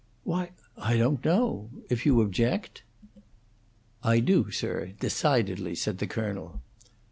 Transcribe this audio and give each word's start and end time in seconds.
"Why, 0.23 0.49
I 0.77 0.97
don't 0.97 1.23
know 1.23 1.69
If 1.87 2.07
you 2.07 2.21
object? 2.21 2.81
"I 4.01 4.19
do, 4.19 4.49
sir 4.49 4.93
decidedly," 4.99 5.75
said 5.75 5.99
the 5.99 6.07
Colonel. 6.07 6.63